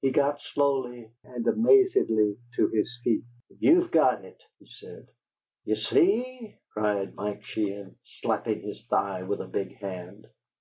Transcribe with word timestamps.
He 0.00 0.12
got 0.12 0.40
slowly 0.40 1.10
and 1.24 1.44
amazedly 1.44 2.36
to 2.54 2.68
his 2.68 3.00
feet. 3.02 3.24
"You've 3.58 3.90
got 3.90 4.24
it!" 4.24 4.40
he 4.60 4.66
said. 4.78 5.08
"Ye 5.64 5.74
see?" 5.74 6.54
cried 6.72 7.16
Mike 7.16 7.42
Sheehan, 7.42 7.96
slapping 8.04 8.60
his 8.62 8.84
thigh 8.86 9.24
with 9.24 9.40
a 9.40 9.48
big 9.48 9.74
hand. 9.78 10.28